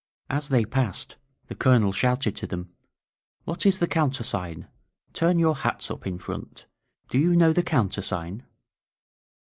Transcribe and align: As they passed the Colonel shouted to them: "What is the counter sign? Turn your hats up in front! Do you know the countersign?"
As 0.31 0.49
they 0.49 0.65
passed 0.65 1.17
the 1.45 1.53
Colonel 1.53 1.91
shouted 1.91 2.35
to 2.37 2.47
them: 2.47 2.71
"What 3.43 3.67
is 3.67 3.77
the 3.77 3.85
counter 3.87 4.23
sign? 4.23 4.67
Turn 5.13 5.37
your 5.37 5.57
hats 5.57 5.91
up 5.91 6.07
in 6.07 6.17
front! 6.17 6.65
Do 7.09 7.19
you 7.19 7.35
know 7.35 7.53
the 7.53 7.61
countersign?" 7.61 8.41